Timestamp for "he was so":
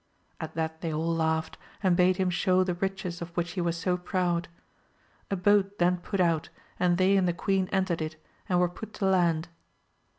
3.51-3.97